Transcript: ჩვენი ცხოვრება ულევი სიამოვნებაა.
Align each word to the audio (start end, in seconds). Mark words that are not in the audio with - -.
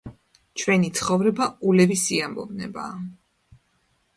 ჩვენი 0.61 0.89
ცხოვრება 0.99 1.47
ულევი 1.73 1.99
სიამოვნებაა. 2.05 3.61